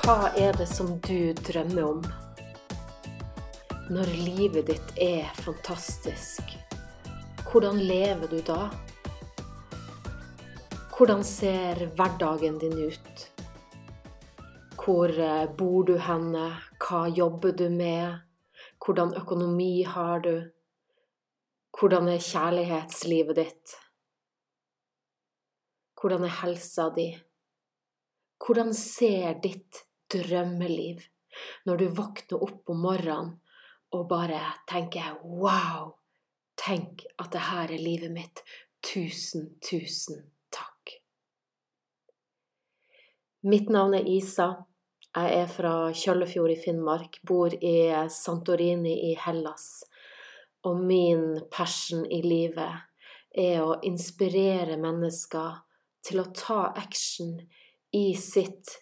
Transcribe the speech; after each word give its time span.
Hva 0.00 0.30
er 0.32 0.54
det 0.56 0.64
som 0.64 0.94
du 1.04 1.34
drømmer 1.36 1.82
om? 1.84 1.98
Når 3.92 4.12
livet 4.24 4.70
ditt 4.70 4.92
er 4.96 5.26
fantastisk, 5.44 6.54
hvordan 7.50 7.76
lever 7.84 8.30
du 8.30 8.38
da? 8.46 8.70
Hvordan 10.94 11.20
ser 11.26 11.82
hverdagen 11.98 12.56
din 12.62 12.78
ut? 12.80 13.26
Hvor 14.80 15.12
eh, 15.12 15.44
bor 15.58 15.84
du 15.84 15.98
henne? 16.00 16.46
Hva 16.80 17.02
jobber 17.12 17.52
du 17.60 17.66
med? 17.68 18.24
Hvordan 18.80 19.12
økonomi 19.20 19.82
har 19.84 20.24
du? 20.24 20.32
Hvordan 21.76 22.08
er 22.08 22.24
kjærlighetslivet 22.24 23.42
ditt? 23.42 23.76
Hvordan 26.00 26.24
er 26.24 26.34
helsa 26.40 26.88
di? 26.96 27.10
Hvordan 28.40 28.72
ser 28.74 29.36
ditt 29.44 29.84
drømmeliv 30.12 31.06
når 31.66 31.80
du 31.80 31.86
våkner 31.94 32.42
opp 32.42 32.70
om 32.72 32.82
morgenen 32.84 33.36
og 33.90 34.08
bare 34.08 34.40
tenker 34.70 35.18
'wow', 35.22 35.94
tenk 36.56 37.04
at 37.18 37.32
det 37.32 37.40
her 37.40 37.72
er 37.72 37.78
livet 37.78 38.12
mitt. 38.12 38.42
Tusen, 38.82 39.56
tusen 39.60 40.22
takk. 40.50 41.00
Mitt 43.42 43.68
navn 43.68 43.94
er 43.94 44.06
Isa. 44.06 44.66
Jeg 45.16 45.40
er 45.42 45.46
fra 45.50 45.90
Kjøllefjord 45.92 46.52
i 46.54 46.60
Finnmark, 46.64 47.18
bor 47.26 47.50
i 47.54 48.08
Santorini 48.08 49.10
i 49.10 49.14
Hellas. 49.18 49.82
Og 50.64 50.76
min 50.76 51.40
passion 51.50 52.04
i 52.06 52.22
livet 52.22 52.86
er 53.34 53.64
å 53.64 53.80
inspirere 53.82 54.76
mennesker 54.76 55.64
til 56.06 56.22
å 56.22 56.30
ta 56.34 56.60
action 56.76 57.40
i 57.92 58.14
sitt 58.14 58.76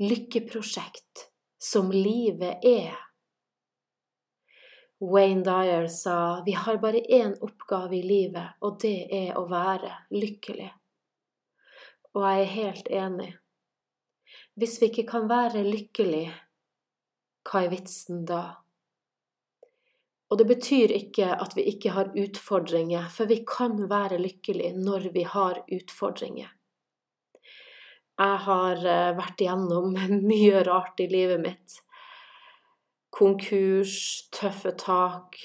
lykkeprosjekt 0.00 1.26
som 1.58 1.92
livet 1.92 2.64
er. 2.64 2.94
Wayne 5.02 5.42
Dyer 5.44 5.86
sa 5.86 6.42
vi 6.46 6.52
har 6.52 6.78
bare 6.78 7.00
én 7.00 7.34
oppgave 7.40 7.96
i 7.96 8.02
livet, 8.02 8.54
og 8.60 8.78
det 8.80 9.08
er 9.10 9.34
å 9.38 9.48
være 9.50 9.90
lykkelig. 10.14 10.70
Og 12.14 12.26
jeg 12.28 12.40
er 12.40 12.56
helt 12.56 12.88
enig. 12.88 13.30
Hvis 14.54 14.78
vi 14.80 14.90
ikke 14.92 15.06
kan 15.08 15.28
være 15.30 15.64
lykkelig, 15.66 16.26
hva 17.48 17.64
er 17.64 17.72
vitsen 17.72 18.24
da? 18.28 18.42
Og 20.30 20.38
det 20.40 20.46
betyr 20.48 20.94
ikke 20.96 21.28
at 21.34 21.56
vi 21.56 21.66
ikke 21.72 21.92
har 21.92 22.12
utfordringer, 22.16 23.08
for 23.12 23.28
vi 23.28 23.42
kan 23.48 23.76
være 23.90 24.20
lykkelige 24.22 24.76
når 24.78 25.10
vi 25.12 25.26
har 25.28 25.64
utfordringer. 25.66 26.52
Jeg 28.20 28.38
har 28.46 28.84
eh, 28.84 29.14
vært 29.16 29.40
igjennom 29.40 29.96
mye 30.30 30.62
rart 30.68 31.00
i 31.00 31.08
livet 31.10 31.40
mitt. 31.42 31.78
Konkurs, 33.12 34.28
tøffe 34.32 34.72
tak, 34.78 35.36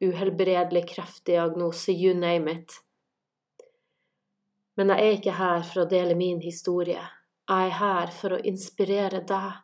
uhelbredelig 0.00 0.86
kreftdiagnose, 0.94 1.92
you 1.92 2.14
name 2.14 2.50
it. 2.50 2.80
Men 4.78 4.94
jeg 4.94 5.06
er 5.06 5.18
ikke 5.18 5.38
her 5.38 5.64
for 5.66 5.82
å 5.82 5.90
dele 5.90 6.14
min 6.16 6.40
historie. 6.40 7.02
Jeg 7.50 7.72
er 7.72 7.76
her 7.80 8.12
for 8.14 8.36
å 8.36 8.42
inspirere 8.46 9.20
deg 9.26 9.58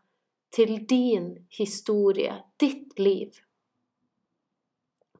til 0.54 0.74
din 0.90 1.30
historie, 1.56 2.34
ditt 2.60 2.98
liv. 2.98 3.38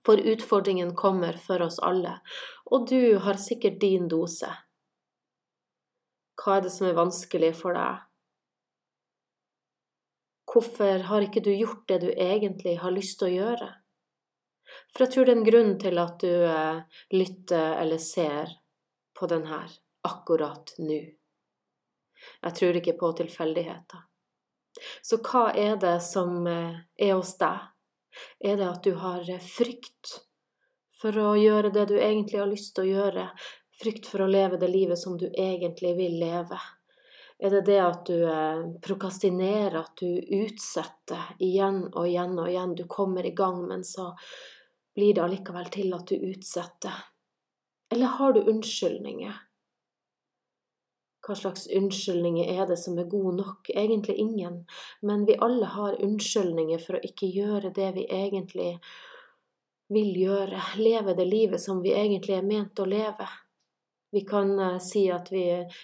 For 0.07 0.19
utfordringen 0.19 0.95
kommer 0.99 1.39
for 1.41 1.63
oss 1.67 1.79
alle, 1.83 2.19
og 2.71 2.87
du 2.91 3.19
har 3.23 3.39
sikkert 3.43 3.81
din 3.83 4.07
dose. 4.11 4.51
Hva 6.37 6.59
er 6.59 6.67
det 6.67 6.73
som 6.75 6.89
er 6.89 6.99
vanskelig 6.99 7.53
for 7.57 7.77
deg? 7.77 8.03
Hvorfor 10.47 11.09
har 11.09 11.25
ikke 11.27 11.43
du 11.45 11.51
gjort 11.53 11.85
det 11.91 12.01
du 12.05 12.09
egentlig 12.13 12.77
har 12.81 12.95
lyst 12.95 13.19
til 13.21 13.29
å 13.29 13.35
gjøre? 13.35 13.69
For 14.93 15.05
jeg 15.05 15.13
tror 15.13 15.27
det 15.27 15.33
er 15.33 15.39
en 15.41 15.49
grunn 15.51 15.73
til 15.83 16.01
at 16.03 16.23
du 16.23 16.33
eh, 16.33 16.99
lytter 17.15 17.79
eller 17.83 18.03
ser 18.03 18.53
på 19.17 19.29
den 19.31 19.47
her 19.51 19.71
akkurat 20.07 20.75
nå. 20.83 21.01
Jeg 22.43 22.57
tror 22.59 22.79
ikke 22.79 22.97
på 22.99 23.13
tilfeldigheter. 23.21 24.05
Så 25.03 25.19
hva 25.25 25.49
er 25.57 25.77
det 25.81 25.99
som 26.05 26.47
eh, 26.51 26.79
er 27.09 27.15
hos 27.15 27.37
deg? 27.41 27.69
Er 28.41 28.57
det 28.61 28.69
at 28.71 28.85
du 28.85 28.97
har 29.01 29.29
eh, 29.29 29.43
frykt 29.43 30.19
for 31.01 31.17
å 31.21 31.35
gjøre 31.37 31.73
det 31.75 31.89
du 31.91 31.97
egentlig 31.99 32.41
har 32.41 32.51
lyst 32.51 32.75
til 32.77 32.87
å 32.87 32.93
gjøre? 33.03 33.29
Frykt 33.77 34.07
for 34.09 34.25
å 34.25 34.31
leve 34.31 34.57
det 34.57 34.69
livet 34.73 34.99
som 34.99 35.19
du 35.21 35.27
egentlig 35.29 35.93
vil 35.99 36.19
leve? 36.21 36.59
Er 37.39 37.51
det 37.53 37.67
det 37.67 37.81
at 37.85 38.07
du 38.09 38.23
eh, 38.25 38.63
prokastinerer, 38.83 39.77
at 39.83 40.01
du 40.01 40.09
utsetter 40.39 41.35
igjen 41.45 41.83
og 41.93 42.07
igjen 42.09 42.39
og 42.41 42.49
igjen? 42.49 42.73
Du 42.79 42.87
kommer 42.89 43.27
i 43.29 43.35
gang, 43.37 43.67
men 43.69 43.85
så 43.85 44.15
blir 44.97 45.13
det 45.15 45.27
allikevel 45.27 45.69
til 45.75 45.93
at 45.93 46.09
du 46.09 46.17
utsetter. 46.31 47.05
Eller 47.93 48.17
har 48.17 48.33
du 48.33 48.49
unnskyldninger? 48.49 49.37
Hva 51.27 51.35
slags 51.37 51.67
unnskyldninger 51.69 52.49
er 52.57 52.69
det 52.71 52.79
som 52.81 52.97
er 52.99 53.11
gode 53.11 53.35
nok? 53.43 53.69
Egentlig 53.69 54.17
ingen, 54.23 54.63
men 55.03 55.27
vi 55.29 55.37
alle 55.37 55.69
har 55.77 56.01
unnskyldninger 56.01 56.81
for 56.81 56.97
å 56.97 57.05
ikke 57.05 57.29
gjøre 57.29 57.75
det 57.77 57.93
vi 57.99 58.07
egentlig 58.09 58.71
vil 59.93 60.15
gjøre, 60.17 60.63
leve 60.81 61.15
det 61.19 61.27
livet 61.29 61.63
som 61.63 61.83
vi 61.83 61.93
egentlig 61.93 62.39
er 62.39 62.47
ment 62.47 62.81
å 62.81 62.89
leve. 62.89 63.29
Vi 64.17 64.23
kan 64.25 64.55
uh, 64.59 64.79
si 64.79 65.11
at 65.13 65.29
vi 65.29 65.43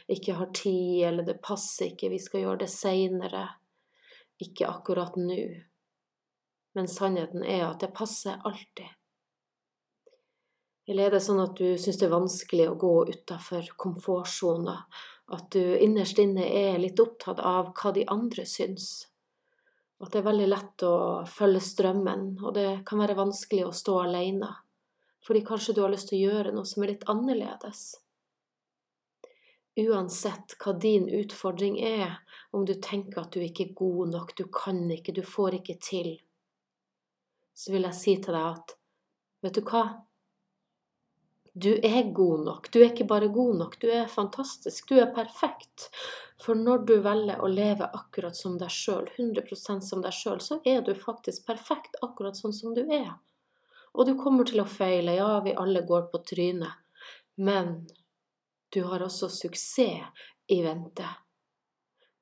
ikke 0.09 0.33
har 0.39 0.49
tid, 0.57 1.03
eller 1.05 1.27
det 1.29 1.43
passer 1.45 1.91
ikke, 1.91 2.09
vi 2.09 2.19
skal 2.19 2.41
gjøre 2.41 2.63
det 2.63 2.69
seinere. 2.73 3.43
Ikke 4.41 4.71
akkurat 4.71 5.19
nå. 5.21 5.43
Men 6.73 6.89
sannheten 6.89 7.43
er 7.45 7.67
at 7.67 7.83
det 7.85 7.91
passer 7.93 8.39
alltid. 8.41 8.89
Eller 10.89 11.11
er 11.11 11.13
det 11.13 11.21
sånn 11.27 11.43
at 11.43 11.61
du 11.61 11.77
syns 11.77 12.01
det 12.01 12.07
er 12.07 12.15
vanskelig 12.15 12.71
å 12.71 12.79
gå 12.81 12.95
utafor 13.11 13.69
komfortsona? 13.85 14.79
At 15.37 15.51
du 15.53 15.77
innerst 15.77 16.17
inne 16.25 16.47
er 16.49 16.81
litt 16.81 17.03
opptatt 17.05 17.43
av 17.45 17.75
hva 17.77 17.93
de 17.93 18.07
andre 18.17 18.47
syns? 18.49 19.11
At 20.01 20.09
det 20.15 20.23
er 20.23 20.31
veldig 20.31 20.47
lett 20.49 20.87
å 20.89 20.95
følge 21.29 21.61
strømmen, 21.69 22.25
og 22.41 22.57
det 22.57 22.81
kan 22.89 23.05
være 23.05 23.19
vanskelig 23.21 23.69
å 23.69 23.77
stå 23.77 23.99
alene. 24.07 24.49
Fordi 25.21 25.45
kanskje 25.45 25.77
du 25.77 25.83
har 25.85 25.93
lyst 25.93 26.09
til 26.09 26.23
å 26.23 26.33
gjøre 26.33 26.55
noe 26.57 26.65
som 26.73 26.81
er 26.81 26.95
litt 26.95 27.07
annerledes. 27.13 27.91
Uansett 29.81 30.57
hva 30.61 30.75
din 30.77 31.09
utfordring 31.09 31.79
er, 31.81 32.19
om 32.53 32.67
du 32.69 32.75
tenker 32.75 33.23
at 33.23 33.33
du 33.33 33.41
ikke 33.41 33.71
er 33.71 33.75
god 33.79 34.13
nok, 34.13 34.35
du 34.37 34.45
kan 34.53 34.85
ikke, 34.93 35.15
du 35.17 35.23
får 35.25 35.63
ikke 35.63 35.79
til, 35.81 36.11
så 37.57 37.73
vil 37.73 37.89
jeg 37.89 37.97
si 37.97 38.17
til 38.21 38.37
deg 38.37 38.49
at 38.51 38.75
vet 39.45 39.57
du 39.57 39.63
hva? 39.65 39.85
Du 41.53 41.73
er 41.85 42.13
god 42.17 42.45
nok. 42.47 42.69
Du 42.73 42.79
er 42.81 42.91
ikke 42.91 43.05
bare 43.09 43.29
god 43.29 43.59
nok, 43.61 43.75
du 43.81 43.91
er 43.93 44.07
fantastisk. 44.09 44.89
Du 44.89 44.97
er 44.97 45.11
perfekt. 45.13 45.91
For 46.41 46.57
når 46.57 46.87
du 46.89 46.95
velger 47.05 47.43
å 47.45 47.51
leve 47.53 47.89
akkurat 47.93 48.37
som 48.37 48.55
deg 48.61 48.73
sjøl, 48.73 49.11
100% 49.19 49.85
som 49.85 50.01
deg 50.05 50.17
sjøl, 50.17 50.41
så 50.41 50.63
er 50.65 50.81
du 50.87 50.95
faktisk 50.97 51.45
perfekt 51.51 52.01
akkurat 52.01 52.41
sånn 52.41 52.57
som 52.57 52.73
du 52.77 52.87
er. 52.87 53.13
Og 53.93 54.09
du 54.09 54.15
kommer 54.17 54.49
til 54.49 54.63
å 54.63 54.69
feile. 54.69 55.19
Ja, 55.19 55.43
vi 55.45 55.53
alle 55.53 55.85
går 55.85 56.09
på 56.13 56.23
trynet. 56.25 56.81
Men 57.37 57.83
du 58.73 58.83
har 58.89 59.05
også 59.05 59.29
suksess 59.29 60.25
i 60.49 60.63
vente. 60.65 61.09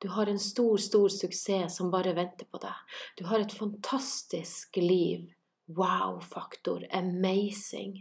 Du 0.01 0.09
har 0.09 0.27
en 0.27 0.39
stor, 0.39 0.77
stor 0.77 1.09
suksess 1.09 1.77
som 1.77 1.91
bare 1.91 2.15
venter 2.17 2.49
på 2.51 2.59
deg. 2.59 2.97
Du 3.17 3.27
har 3.29 3.43
et 3.45 3.53
fantastisk 3.53 4.77
liv. 4.81 5.29
Wow-faktor. 5.71 6.87
Amazing. 6.91 8.01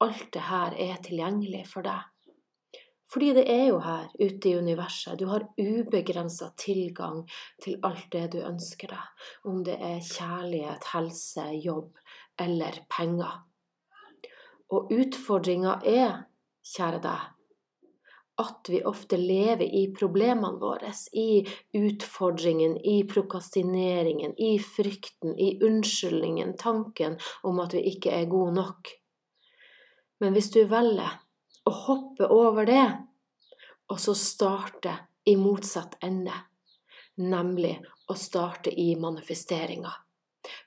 Alt 0.00 0.30
det 0.32 0.44
her 0.46 0.76
er 0.78 1.02
tilgjengelig 1.04 1.66
for 1.68 1.84
deg. 1.84 2.06
Fordi 3.10 3.32
det 3.34 3.44
er 3.50 3.64
jo 3.66 3.80
her 3.82 4.06
ute 4.14 4.48
i 4.48 4.54
universet. 4.56 5.18
Du 5.18 5.26
har 5.28 5.48
ubegrensa 5.58 6.52
tilgang 6.56 7.24
til 7.60 7.80
alt 7.82 8.06
det 8.14 8.28
du 8.36 8.38
ønsker 8.46 8.94
deg. 8.94 9.26
Om 9.50 9.64
det 9.66 9.76
er 9.76 9.98
kjærlighet, 9.98 10.88
helse, 10.94 11.48
jobb 11.58 11.98
eller 12.38 12.80
penger. 12.88 13.42
Og 14.70 14.94
utfordringa 14.94 15.80
er, 15.82 16.22
kjære 16.62 17.02
deg, 17.02 17.28
at 18.40 18.70
vi 18.72 18.80
ofte 18.88 19.18
lever 19.20 19.66
i 19.66 19.82
problemene 19.94 20.58
våre, 20.60 20.92
i 21.12 21.44
utfordringen, 21.76 22.76
i 22.76 23.02
prokastineringen, 23.08 24.34
i 24.40 24.58
frykten, 24.58 25.36
i 25.38 25.58
unnskyldningen, 25.64 26.56
tanken 26.58 27.18
om 27.42 27.60
at 27.60 27.76
vi 27.76 27.84
ikke 27.92 28.14
er 28.16 28.30
gode 28.32 28.56
nok. 28.56 28.92
Men 30.20 30.36
hvis 30.36 30.50
du 30.56 30.62
velger 30.68 31.20
å 31.68 31.76
hoppe 31.86 32.28
over 32.32 32.68
det, 32.68 32.88
og 33.90 33.98
så 34.00 34.14
starte 34.14 34.94
i 35.28 35.36
motsatt 35.36 35.98
ende, 36.04 36.36
nemlig 37.20 37.74
å 38.08 38.16
starte 38.16 38.72
i 38.72 38.94
manifesteringa 39.00 39.92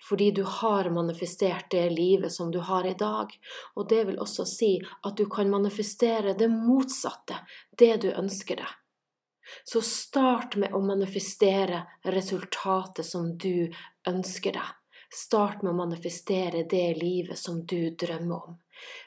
fordi 0.09 0.31
du 0.31 0.43
har 0.43 0.89
manifestert 0.89 1.71
det 1.71 1.89
livet 1.93 2.33
som 2.33 2.51
du 2.51 2.59
har 2.59 2.85
i 2.87 2.95
dag. 2.99 3.33
Og 3.75 3.89
det 3.89 4.03
vil 4.07 4.21
også 4.21 4.45
si 4.49 4.75
at 5.03 5.17
du 5.17 5.25
kan 5.31 5.51
manifestere 5.51 6.35
det 6.37 6.49
motsatte, 6.51 7.41
det 7.77 7.95
du 8.05 8.09
ønsker 8.11 8.61
deg. 8.63 8.79
Så 9.63 9.81
start 9.81 10.55
med 10.55 10.73
å 10.73 10.79
manifestere 10.81 11.83
resultatet 12.15 13.05
som 13.05 13.35
du 13.37 13.69
ønsker 14.07 14.55
deg. 14.55 14.71
Start 15.13 15.61
med 15.61 15.75
å 15.75 15.77
manifestere 15.77 16.63
det 16.69 16.95
livet 16.97 17.37
som 17.37 17.59
du 17.69 17.91
drømmer 17.99 18.47
om. 18.47 18.55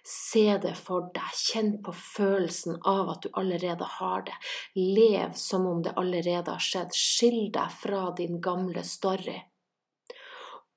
Se 0.06 0.58
det 0.62 0.76
for 0.78 1.08
deg, 1.14 1.32
kjenn 1.34 1.72
på 1.82 1.92
følelsen 1.98 2.78
av 2.86 3.10
at 3.16 3.26
du 3.26 3.30
allerede 3.32 3.88
har 3.96 4.22
det. 4.28 4.36
Lev 4.78 5.34
som 5.34 5.66
om 5.66 5.82
det 5.82 5.96
allerede 5.98 6.54
har 6.54 6.62
skjedd. 6.62 6.94
Skill 6.94 7.50
deg 7.52 7.74
fra 7.82 8.04
din 8.16 8.40
gamle 8.40 8.86
story. 8.86 9.40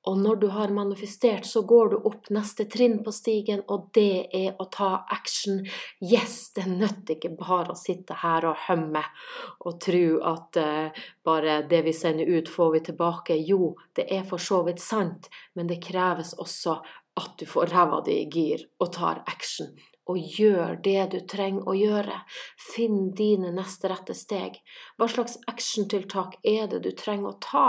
Og 0.08 0.18
når 0.18 0.36
du 0.36 0.48
har 0.48 0.72
manifestert, 0.72 1.46
så 1.46 1.62
går 1.68 1.90
du 1.90 1.96
opp 2.08 2.30
neste 2.32 2.66
trinn 2.72 3.02
på 3.04 3.12
stigen, 3.12 3.66
og 3.68 3.90
det 3.94 4.30
er 4.36 4.56
å 4.56 4.70
ta 4.72 4.92
action. 5.12 5.60
Yes, 6.00 6.54
det 6.56 6.70
nytter 6.72 7.18
ikke 7.18 7.34
bare 7.36 7.74
å 7.74 7.80
sitte 7.80 8.16
her 8.22 8.48
og 8.48 8.64
hømme 8.70 9.04
og 9.68 9.82
tro 9.84 10.06
at 10.32 10.62
uh, 10.62 11.04
bare 11.26 11.60
det 11.68 11.84
vi 11.90 11.94
sender 11.94 12.32
ut, 12.32 12.48
får 12.48 12.72
vi 12.78 12.84
tilbake. 12.92 13.38
Jo, 13.44 13.76
det 13.96 14.08
er 14.16 14.24
for 14.30 14.40
så 14.40 14.64
vidt 14.68 14.80
sant, 14.80 15.28
men 15.60 15.68
det 15.68 15.82
kreves 15.84 16.34
også 16.40 16.80
at 17.20 17.36
du 17.38 17.46
får 17.50 17.74
ræva 17.74 18.02
di 18.06 18.22
i 18.24 18.28
gir 18.32 18.64
og 18.80 18.94
tar 18.96 19.24
action. 19.28 19.74
Og 20.10 20.18
gjør 20.40 20.80
det 20.82 21.02
du 21.12 21.20
trenger 21.30 21.68
å 21.70 21.76
gjøre. 21.78 22.16
Finn 22.58 23.12
dine 23.14 23.52
neste 23.54 23.92
rette 23.92 24.16
steg. 24.18 24.56
Hva 24.98 25.06
slags 25.12 25.36
actiontiltak 25.52 26.40
er 26.42 26.66
det 26.72 26.80
du 26.88 26.90
trenger 26.98 27.30
å 27.30 27.42
ta 27.44 27.68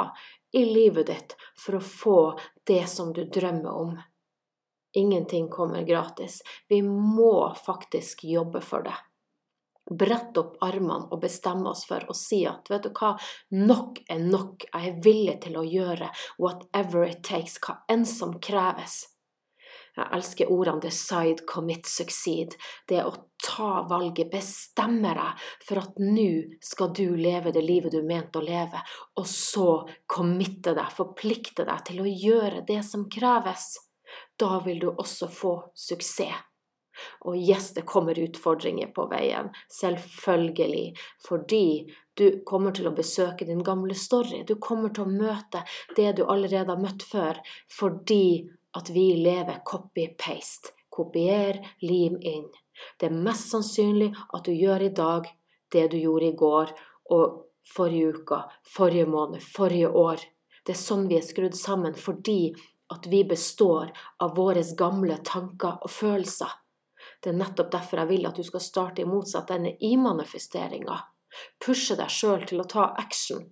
i 0.53 0.65
livet 0.65 1.07
ditt 1.07 1.37
for 1.59 1.79
å 1.79 1.85
få 1.85 2.39
det 2.67 2.87
som 2.91 3.13
du 3.13 3.25
drømmer 3.25 3.71
om. 3.71 3.93
Ingenting 4.93 5.49
kommer 5.49 5.83
gratis. 5.83 6.43
Vi 6.69 6.83
må 6.83 7.55
faktisk 7.67 8.25
jobbe 8.25 8.61
for 8.61 8.83
det. 8.83 8.97
Brett 9.91 10.39
opp 10.39 10.57
armene 10.63 11.09
og 11.11 11.21
bestemme 11.23 11.71
oss 11.71 11.85
for 11.87 12.05
å 12.11 12.15
si 12.15 12.45
at 12.47 12.71
vet 12.71 12.87
du 12.87 12.91
hva, 12.95 13.17
nok 13.55 14.03
er 14.11 14.21
nok, 14.23 14.67
jeg 14.71 14.91
er 14.91 15.01
villig 15.03 15.39
til 15.47 15.59
å 15.59 15.67
gjøre 15.67 16.11
whatever 16.39 17.07
it 17.07 17.25
takes, 17.27 17.59
hva 17.63 17.81
enn 17.91 18.07
som 18.07 18.37
kreves. 18.43 19.03
Jeg 19.97 20.07
elsker 20.17 20.51
ordene 20.53 20.81
'decide, 20.81 21.45
commit, 21.47 21.87
succeed'. 21.87 22.57
Det 22.89 23.03
å 23.05 23.13
ta 23.43 23.87
valget, 23.91 24.31
bestemme 24.31 25.15
deg 25.17 25.47
for 25.67 25.83
at 25.83 25.99
nå 25.99 26.59
skal 26.63 26.93
du 26.97 27.17
leve 27.17 27.53
det 27.53 27.65
livet 27.65 27.93
du 27.93 28.03
mente 28.03 28.39
å 28.39 28.45
leve, 28.45 28.83
og 29.17 29.27
så 29.27 29.71
committe 30.07 30.75
deg, 30.75 30.93
forplikte 30.95 31.65
deg 31.65 31.85
til 31.87 32.03
å 32.03 32.13
gjøre 32.27 32.65
det 32.69 32.83
som 32.87 33.09
kreves. 33.11 33.75
Da 34.39 34.59
vil 34.65 34.81
du 34.81 34.89
også 34.91 35.29
få 35.31 35.57
suksess. 35.75 36.47
Og 37.25 37.37
yes, 37.37 37.71
det 37.73 37.87
kommer 37.89 38.19
utfordringer 38.19 38.91
på 38.93 39.07
veien, 39.09 39.51
selvfølgelig, 39.73 40.91
fordi 41.25 41.65
du 42.19 42.43
kommer 42.45 42.75
til 42.77 42.91
å 42.91 42.95
besøke 42.97 43.47
din 43.49 43.63
gamle 43.65 43.97
story. 43.97 44.43
Du 44.45 44.57
kommer 44.61 44.93
til 44.93 45.07
å 45.07 45.13
møte 45.13 45.63
det 45.97 46.13
du 46.19 46.27
allerede 46.27 46.75
har 46.75 46.83
møtt 46.83 47.07
før, 47.07 47.41
fordi 47.73 48.51
at 48.77 48.91
vi 48.95 49.13
lever 49.17 49.63
copy-paste. 49.67 50.75
Kopier, 50.91 51.61
lim 51.87 52.19
inn. 52.27 52.49
Det 52.99 53.07
er 53.09 53.23
mest 53.27 53.53
sannsynlig 53.53 54.11
at 54.35 54.45
du 54.45 54.53
gjør 54.53 54.83
i 54.89 54.95
dag 54.95 55.29
det 55.71 55.87
du 55.93 55.97
gjorde 56.01 56.27
i 56.27 56.37
går 56.37 56.73
og 57.15 57.37
forrige 57.75 58.17
uke, 58.17 58.41
forrige 58.67 59.07
måned, 59.07 59.43
forrige 59.43 59.89
år. 59.89 60.25
Det 60.67 60.75
er 60.75 60.81
sånn 60.81 61.07
vi 61.09 61.19
er 61.21 61.27
skrudd 61.27 61.57
sammen 61.57 61.95
fordi 61.95 62.53
at 62.91 63.07
vi 63.07 63.23
består 63.25 63.93
av 64.19 64.35
våre 64.37 64.65
gamle 64.77 65.21
tanker 65.27 65.79
og 65.79 65.95
følelser. 65.95 66.51
Det 67.23 67.31
er 67.31 67.39
nettopp 67.39 67.71
derfor 67.73 68.03
jeg 68.03 68.11
vil 68.11 68.27
at 68.29 68.41
du 68.41 68.45
skal 68.45 68.65
starte 68.65 69.03
i 69.03 69.09
motsatt 69.09 69.53
ende 69.55 69.77
i 69.87 69.95
manifesteringa. 70.01 70.99
Pushe 71.63 71.97
deg 71.97 72.11
sjøl 72.11 72.45
til 72.49 72.63
å 72.63 72.69
ta 72.69 72.91
action. 72.99 73.45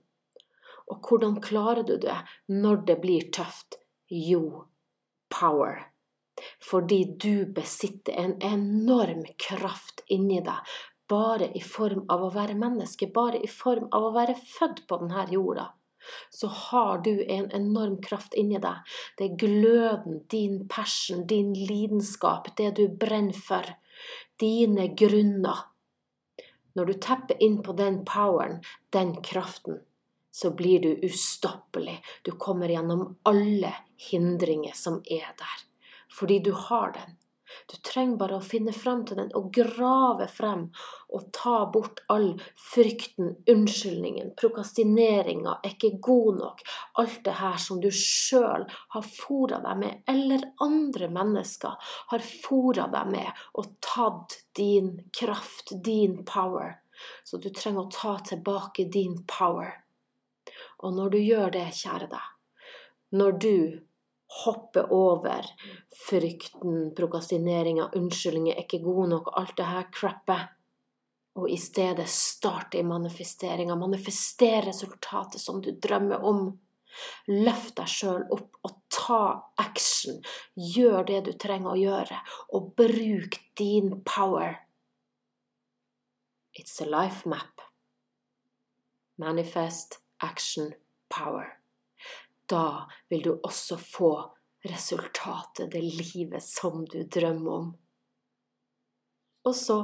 Og 0.89 1.05
hvordan 1.05 1.39
klarer 1.45 1.85
du 1.87 1.97
det 2.01 2.17
når 2.51 2.83
det 2.89 2.99
blir 3.03 3.29
tøft? 3.35 3.79
Jo, 4.09 4.65
power. 5.31 5.87
Fordi 6.71 7.05
du 7.21 7.47
besitter 7.47 8.13
en 8.13 8.37
enorm 8.43 9.25
kraft 9.49 10.05
inni 10.07 10.41
deg, 10.45 10.77
bare 11.09 11.51
i 11.57 11.63
form 11.65 12.05
av 12.13 12.23
å 12.27 12.31
være 12.35 12.59
menneske, 12.59 13.09
bare 13.15 13.41
i 13.43 13.51
form 13.51 13.89
av 13.97 14.11
å 14.11 14.15
være 14.15 14.37
født 14.39 14.85
på 14.89 15.01
denne 15.03 15.27
jorda. 15.33 15.71
Så 16.31 16.47
har 16.47 17.03
du 17.05 17.25
en 17.25 17.51
enorm 17.53 17.99
kraft 18.03 18.37
inni 18.39 18.61
deg. 18.63 18.85
Det 19.19 19.27
er 19.27 19.41
gløden, 19.41 20.23
din 20.31 20.63
passion, 20.69 21.27
din 21.27 21.53
lidenskap, 21.53 22.53
det 22.57 22.71
du 22.79 22.87
brenner 22.89 23.37
for. 23.37 23.67
Dine 24.41 24.89
grunner. 24.95 25.67
Når 26.79 26.87
du 26.87 26.95
tepper 27.03 27.43
inn 27.43 27.59
på 27.67 27.75
den 27.75 28.05
poweren, 28.07 28.61
den 28.95 29.17
kraften, 29.25 29.83
så 30.39 30.51
blir 30.51 30.81
du 30.81 30.89
ustoppelig. 31.03 31.97
Du 32.23 32.31
kommer 32.31 32.69
gjennom 32.69 33.19
alle 33.23 33.75
hindringer 34.11 34.73
som 34.75 35.01
er 35.05 35.33
der. 35.39 35.57
Fordi 36.19 36.39
du 36.39 36.53
har 36.53 36.93
den. 36.93 37.17
Du 37.67 37.75
trenger 37.83 38.21
bare 38.21 38.37
å 38.37 38.45
finne 38.45 38.73
frem 38.77 39.01
til 39.09 39.19
den 39.19 39.33
og 39.35 39.49
grave 39.57 40.29
frem 40.31 40.69
og 41.17 41.25
ta 41.35 41.57
bort 41.75 42.05
all 42.13 42.29
frykten, 42.69 43.33
unnskyldningen, 43.51 44.31
prokastineringa, 44.39 45.57
er 45.65 45.75
ikke 45.75 45.99
god 46.07 46.39
nok, 46.43 46.63
alt 47.03 47.19
det 47.27 47.35
her 47.41 47.59
som 47.65 47.81
du 47.83 47.89
sjøl 47.91 48.69
har 48.95 49.11
fora 49.17 49.59
deg 49.65 49.83
med, 49.83 50.05
eller 50.15 50.47
andre 50.63 51.11
mennesker 51.19 51.91
har 52.13 52.31
fora 52.47 52.87
deg 52.95 53.11
med 53.17 53.43
og 53.59 53.75
tatt 53.83 54.39
din 54.55 54.95
kraft, 55.11 55.75
din 55.83 56.21
power. 56.29 56.77
Så 57.25 57.43
du 57.43 57.51
trenger 57.51 57.89
å 57.89 57.93
ta 57.95 58.19
tilbake 58.31 58.87
din 58.93 59.25
power. 59.27 59.88
Og 60.79 60.95
når 60.95 61.15
du 61.15 61.19
gjør 61.19 61.53
det, 61.55 61.67
kjære 61.75 62.11
deg, 62.13 62.27
når 63.19 63.39
du 63.43 63.55
hopper 64.45 64.93
over 64.93 65.47
frykten, 66.07 66.93
prokastineringa, 66.97 67.89
unnskyldninger, 67.97 68.55
er 68.55 68.67
ikke 68.67 68.85
god 68.85 69.09
nok, 69.15 69.33
alt 69.41 69.57
det 69.57 69.67
her 69.67 69.89
crappet, 69.95 70.55
og 71.39 71.51
i 71.51 71.57
stedet 71.61 72.09
starte 72.11 72.81
i 72.81 72.87
manifesteringa, 72.87 73.77
manifestere 73.79 74.67
resultatet 74.67 75.41
som 75.41 75.63
du 75.63 75.71
drømmer 75.71 76.25
om. 76.27 76.49
Løft 77.31 77.77
deg 77.79 77.91
sjøl 77.93 78.25
opp 78.35 78.59
og 78.67 78.75
ta 78.91 79.23
action. 79.63 80.19
Gjør 80.59 81.07
det 81.07 81.21
du 81.29 81.33
trenger 81.39 81.77
å 81.77 81.79
gjøre, 81.79 82.19
og 82.59 82.73
bruk 82.79 83.39
din 83.61 84.01
power. 84.03 84.59
It's 86.59 86.81
a 86.83 86.89
life 86.91 87.29
map. 87.29 87.63
Manifest 89.23 90.01
action 90.25 90.73
power. 91.09 91.59
Da 92.47 92.89
vil 93.09 93.23
du 93.23 93.33
også 93.43 93.77
få 93.77 94.13
resultatet, 94.65 95.71
det 95.73 95.83
livet 95.83 96.43
som 96.43 96.85
du 96.85 97.03
drømmer 97.05 97.53
om. 97.53 97.69
Og 99.45 99.55
så 99.57 99.79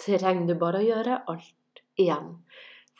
trenger 0.00 0.46
du 0.46 0.58
bare 0.58 0.80
å 0.80 0.86
gjøre 0.86 1.22
alt 1.30 1.82
igjen, 2.00 2.34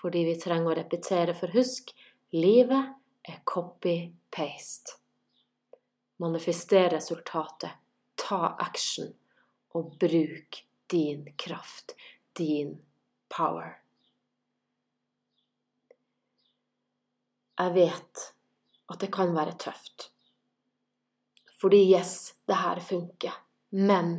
fordi 0.00 0.24
vi 0.30 0.38
trenger 0.40 0.72
å 0.72 0.78
repetere, 0.78 1.34
for 1.36 1.52
husk, 1.54 1.92
livet 2.32 2.94
er 3.28 3.42
copy-paste. 3.44 4.96
Manifester 6.20 6.90
resultatet, 6.92 7.76
ta 8.16 8.54
action, 8.60 9.12
og 9.76 9.94
bruk 10.00 10.62
din 10.90 11.28
kraft, 11.40 11.94
din 12.36 12.74
power. 13.28 13.79
Jeg 17.60 17.74
vet 17.74 18.22
at 18.90 19.02
det 19.02 19.10
kan 19.12 19.34
være 19.36 19.58
tøft. 19.60 20.08
Fordi 21.60 21.82
yes, 21.92 22.32
det 22.48 22.56
her 22.56 22.80
funker. 22.80 23.34
Men 23.76 24.14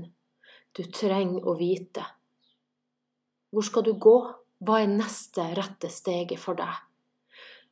du 0.77 0.83
trenger 0.93 1.47
å 1.49 1.55
vite. 1.57 2.03
Hvor 3.49 3.65
skal 3.65 3.87
du 3.87 3.95
gå? 3.97 4.15
Hva 4.61 4.83
er 4.83 4.93
neste 4.93 5.47
rette 5.57 5.89
steget 5.89 6.39
for 6.39 6.59
deg? 6.59 6.75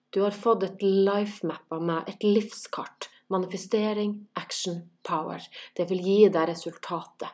Du 0.10 0.24
har 0.24 0.34
fått 0.34 0.66
et 0.66 0.82
life-map 0.82 1.70
av 1.70 1.86
meg, 1.86 2.10
et 2.10 2.26
livskart. 2.26 3.12
Manifestering, 3.30 4.16
action, 4.42 4.82
power. 5.06 5.44
Det 5.78 5.86
vil 5.92 6.02
gi 6.02 6.20
deg 6.34 6.50
resultatet. 6.50 7.30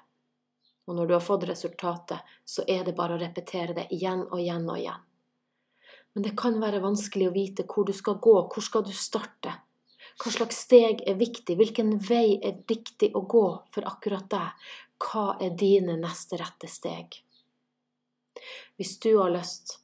Og 0.86 1.00
når 1.00 1.08
du 1.08 1.14
har 1.16 1.24
fått 1.24 1.48
resultatet, 1.48 2.20
så 2.44 2.68
er 2.68 2.84
det 2.84 2.98
bare 3.00 3.16
å 3.16 3.22
repetere 3.22 3.74
det 3.78 3.88
igjen 3.96 4.28
og 4.28 4.42
igjen 4.44 4.68
og 4.68 4.82
igjen. 4.82 5.06
Men 6.16 6.24
det 6.24 6.38
kan 6.40 6.56
være 6.62 6.80
vanskelig 6.80 7.28
å 7.28 7.36
vite 7.36 7.66
hvor 7.68 7.88
du 7.88 7.92
skal 7.94 8.16
gå, 8.24 8.34
hvor 8.48 8.64
skal 8.64 8.86
du 8.88 8.94
starte? 8.96 9.52
Hva 10.16 10.32
slags 10.32 10.62
steg 10.64 11.02
er 11.04 11.18
viktig, 11.20 11.58
hvilken 11.60 11.98
vei 12.00 12.38
er 12.40 12.62
viktig 12.70 13.10
å 13.20 13.26
gå 13.28 13.48
for 13.76 13.88
akkurat 13.90 14.30
deg? 14.32 14.70
Hva 15.04 15.26
er 15.44 15.58
dine 15.60 15.98
neste 16.00 16.40
rette 16.40 16.70
steg? 16.72 17.18
Hvis 18.80 18.96
du 19.04 19.18
har 19.18 19.34
lyst 19.36 19.82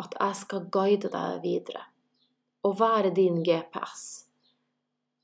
at 0.00 0.16
jeg 0.16 0.38
skal 0.40 0.64
guide 0.72 1.12
deg 1.12 1.44
videre 1.44 1.84
og 2.64 2.78
være 2.80 3.12
din 3.16 3.42
GPS 3.44 4.06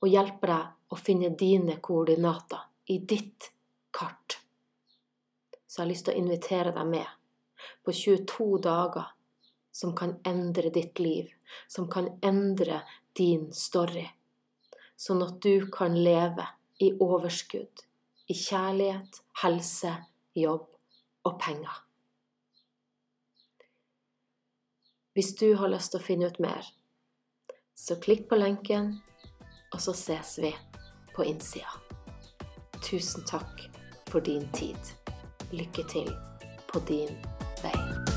og 0.05 0.13
hjelpe 0.13 0.53
deg 0.53 0.93
å 0.93 1.01
finne 1.01 1.33
dine 1.39 1.79
koordinater 1.81 2.69
i 2.93 2.99
ditt 3.09 3.49
kart, 3.95 4.37
så 5.65 5.81
jeg 5.81 5.85
har 5.87 5.93
lyst 5.95 6.09
til 6.11 6.13
å 6.13 6.21
invitere 6.21 6.77
deg 6.77 6.93
med 6.93 7.09
på 7.87 7.97
22 7.97 8.61
dager 8.69 9.17
som 9.73 9.95
kan 9.97 10.19
endre 10.29 10.71
ditt 10.71 10.99
liv, 10.99 11.31
som 11.69 11.89
kan 11.91 12.11
endre 12.23 12.83
din 13.17 13.53
story, 13.53 14.05
sånn 14.97 15.23
at 15.25 15.41
du 15.43 15.69
kan 15.73 15.97
leve 15.97 16.47
i 16.83 16.93
overskudd, 17.01 17.87
i 18.29 18.37
kjærlighet, 18.37 19.23
helse, 19.43 19.95
jobb 20.35 20.69
og 21.29 21.41
penger. 21.41 21.81
Hvis 25.13 25.35
du 25.37 25.51
har 25.61 25.69
lyst 25.69 25.93
til 25.93 26.01
å 26.01 26.05
finne 26.07 26.31
ut 26.33 26.41
mer, 26.41 26.69
så 27.77 27.99
klikk 28.01 28.29
på 28.31 28.39
lenken, 28.41 28.95
og 29.73 29.81
så 29.81 29.93
ses 29.97 30.39
vi 30.41 30.53
på 31.13 31.27
innsida. 31.29 31.69
Tusen 32.83 33.25
takk 33.29 33.69
for 34.09 34.25
din 34.25 34.49
tid. 34.57 34.95
Lykke 35.53 35.85
til 35.93 36.09
på 36.73 36.81
din 36.89 37.13
vei. 37.61 38.12